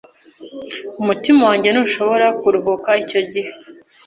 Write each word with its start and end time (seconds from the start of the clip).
Umutima 1.01 1.41
wanjye 1.49 1.69
ntushobora 1.71 2.27
kuruhuka 2.39 2.89
icyo 3.03 3.19
gihe 3.31 3.51